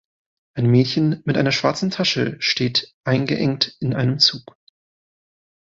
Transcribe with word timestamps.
Ein 0.55 0.65
Mädchen 0.65 1.21
mit 1.25 1.37
einer 1.37 1.51
schwarzen 1.51 1.91
Tasche 1.91 2.35
steht 2.41 2.91
eingeengt 3.03 3.75
in 3.81 3.93
einem 3.93 4.17
Zug. 4.17 4.57